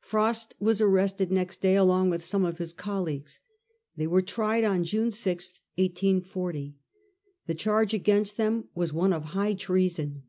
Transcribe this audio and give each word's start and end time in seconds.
Frost 0.00 0.56
was 0.58 0.80
arrested 0.80 1.30
next 1.30 1.60
day 1.60 1.76
along 1.76 2.10
with 2.10 2.24
some 2.24 2.44
of 2.44 2.58
his 2.58 2.72
col 2.72 3.04
leagues. 3.04 3.38
They 3.96 4.08
were 4.08 4.22
tried 4.22 4.64
on 4.64 4.82
June 4.82 5.12
6, 5.12 5.52
1840. 5.76 6.74
The 7.46 7.54
charge 7.54 7.94
against 7.94 8.36
them 8.36 8.64
was 8.74 8.92
one 8.92 9.12
of 9.12 9.22
high 9.26 9.54
treason. 9.54 10.24